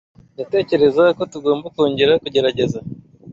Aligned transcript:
Ndatekereza 0.33 1.03
ko 1.17 1.23
tugomba 1.31 1.65
kongera 1.75 2.21
kugerageza. 2.23 2.79